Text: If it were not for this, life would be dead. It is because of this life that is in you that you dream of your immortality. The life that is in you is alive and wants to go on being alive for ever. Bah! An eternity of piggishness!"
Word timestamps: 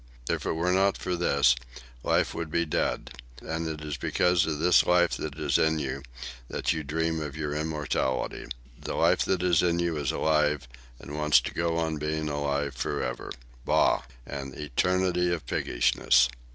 If 0.27 0.47
it 0.47 0.53
were 0.53 0.71
not 0.71 0.97
for 0.97 1.15
this, 1.15 1.53
life 2.01 2.33
would 2.33 2.49
be 2.49 2.65
dead. 2.65 3.11
It 3.39 3.81
is 3.81 3.97
because 3.97 4.47
of 4.47 4.57
this 4.57 4.83
life 4.83 5.15
that 5.17 5.37
is 5.37 5.59
in 5.59 5.77
you 5.77 6.01
that 6.49 6.73
you 6.73 6.81
dream 6.83 7.19
of 7.21 7.35
your 7.37 7.53
immortality. 7.53 8.47
The 8.79 8.95
life 8.95 9.21
that 9.25 9.43
is 9.43 9.61
in 9.61 9.77
you 9.77 9.97
is 9.97 10.11
alive 10.11 10.67
and 10.97 11.15
wants 11.15 11.39
to 11.41 11.53
go 11.53 11.77
on 11.77 11.97
being 11.99 12.29
alive 12.29 12.73
for 12.73 13.03
ever. 13.03 13.31
Bah! 13.63 14.01
An 14.25 14.55
eternity 14.55 15.31
of 15.31 15.45
piggishness!" 15.45 16.29